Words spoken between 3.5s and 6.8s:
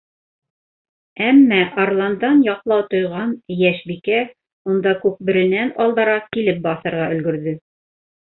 Йәшбикә унда Күкбүренән алдараҡ килеп